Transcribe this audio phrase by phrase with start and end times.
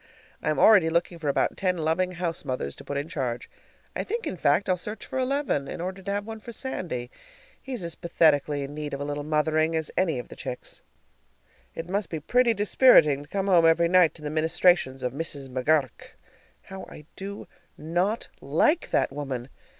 [0.41, 3.51] I am already looking about for ten loving house mothers to put in charge.
[3.95, 7.11] I think, in fact, I'll search for eleven, in order to have one for Sandy.
[7.61, 10.81] He's as pathetically in need of a little mothering as any of the chicks.
[11.75, 15.49] It must be pretty dispiriting to come home every night to the ministrations of Mrs.
[15.49, 16.15] McGur rk.
[16.63, 17.47] How I do
[17.77, 19.49] not like that woman!